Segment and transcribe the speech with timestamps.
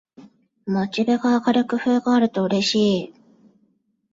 [0.65, 3.13] モチベが上がる工夫があるとうれしい